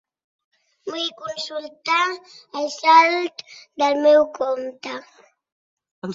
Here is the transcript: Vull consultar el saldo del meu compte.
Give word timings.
Vull 0.91 1.11
consultar 1.19 1.97
el 2.63 2.71
saldo 2.79 3.21
del 3.85 4.03
meu 4.09 4.27
compte. 4.41 4.97